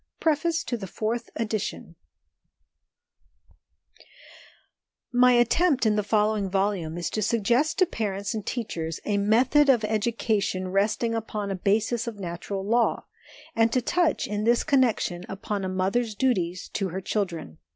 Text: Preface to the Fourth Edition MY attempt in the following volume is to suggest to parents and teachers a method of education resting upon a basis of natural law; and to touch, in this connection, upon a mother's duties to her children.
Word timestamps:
Preface 0.19 0.63
to 0.63 0.77
the 0.77 0.87
Fourth 0.87 1.29
Edition 1.35 1.95
MY 5.13 5.33
attempt 5.33 5.85
in 5.85 5.95
the 5.95 6.01
following 6.01 6.49
volume 6.49 6.97
is 6.97 7.07
to 7.11 7.21
suggest 7.21 7.77
to 7.77 7.85
parents 7.85 8.33
and 8.33 8.43
teachers 8.43 8.99
a 9.05 9.19
method 9.19 9.69
of 9.69 9.83
education 9.85 10.69
resting 10.69 11.13
upon 11.13 11.51
a 11.51 11.55
basis 11.55 12.07
of 12.07 12.17
natural 12.19 12.65
law; 12.67 13.05
and 13.55 13.71
to 13.71 13.79
touch, 13.79 14.25
in 14.25 14.43
this 14.43 14.63
connection, 14.63 15.23
upon 15.29 15.63
a 15.63 15.69
mother's 15.69 16.15
duties 16.15 16.67
to 16.69 16.89
her 16.89 16.99
children. 16.99 17.59